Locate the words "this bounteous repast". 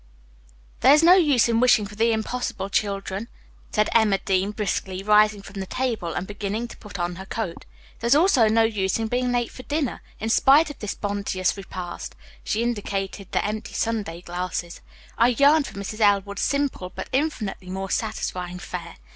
10.79-12.15